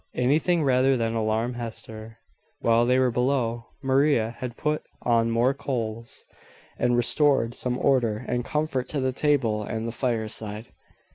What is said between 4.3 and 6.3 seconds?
had put on more coals,